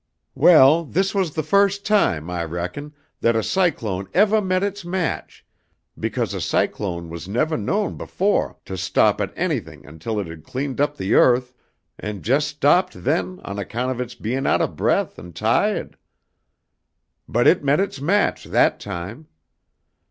[0.33, 5.45] "Well, this was the first time, I reckon, that a cyclone evah met its match,
[5.95, 10.81] becawse a cyclone was nevah known befo' to stop at anything until it had cleaned
[10.81, 11.53] up the earth
[11.99, 15.93] and just stopped then on account of its bein' out of breath and tiahd.
[17.29, 19.27] But it met its match that time.